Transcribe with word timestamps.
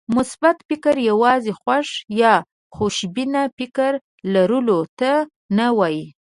مثبت 0.17 0.57
فکر 0.69 0.95
يوازې 1.09 1.51
خوښ 1.61 1.87
يا 2.21 2.33
خوشبينه 2.75 3.41
فکر 3.57 3.91
لرلو 4.33 4.79
ته 4.99 5.11
نه 5.57 5.67
وایي. 5.77 6.05